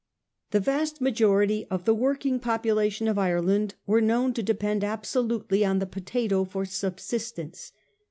[0.49, 5.77] The vast majority of the working population of Ireland were known to depend absolutely on
[5.77, 7.71] the potato for subsistence.